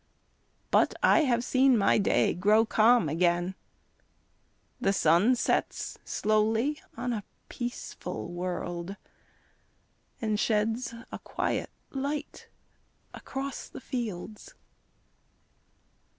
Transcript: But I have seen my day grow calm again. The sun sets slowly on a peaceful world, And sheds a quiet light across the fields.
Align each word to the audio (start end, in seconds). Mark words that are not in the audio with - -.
But 0.71 0.95
I 1.03 1.25
have 1.25 1.43
seen 1.43 1.77
my 1.77 1.99
day 1.99 2.33
grow 2.33 2.65
calm 2.65 3.07
again. 3.07 3.53
The 4.79 4.93
sun 4.93 5.35
sets 5.35 5.99
slowly 6.03 6.81
on 6.97 7.13
a 7.13 7.23
peaceful 7.49 8.27
world, 8.33 8.95
And 10.19 10.39
sheds 10.39 10.95
a 11.11 11.19
quiet 11.19 11.69
light 11.91 12.49
across 13.13 13.69
the 13.69 13.79
fields. 13.79 14.55